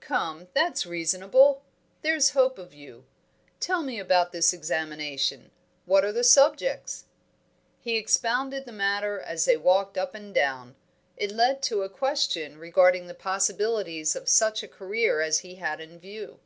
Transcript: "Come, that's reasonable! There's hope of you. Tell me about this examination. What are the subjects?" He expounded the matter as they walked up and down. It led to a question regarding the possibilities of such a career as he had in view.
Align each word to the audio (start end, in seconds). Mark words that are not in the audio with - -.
"Come, 0.00 0.48
that's 0.52 0.84
reasonable! 0.84 1.62
There's 2.02 2.30
hope 2.30 2.58
of 2.58 2.74
you. 2.74 3.04
Tell 3.60 3.84
me 3.84 4.00
about 4.00 4.32
this 4.32 4.52
examination. 4.52 5.52
What 5.84 6.04
are 6.04 6.10
the 6.10 6.24
subjects?" 6.24 7.04
He 7.80 7.94
expounded 7.96 8.64
the 8.66 8.72
matter 8.72 9.20
as 9.20 9.44
they 9.44 9.56
walked 9.56 9.96
up 9.96 10.12
and 10.12 10.34
down. 10.34 10.74
It 11.16 11.30
led 11.30 11.62
to 11.62 11.82
a 11.82 11.88
question 11.88 12.58
regarding 12.58 13.06
the 13.06 13.14
possibilities 13.14 14.16
of 14.16 14.28
such 14.28 14.64
a 14.64 14.68
career 14.68 15.20
as 15.20 15.38
he 15.46 15.54
had 15.54 15.78
in 15.80 16.00
view. 16.00 16.40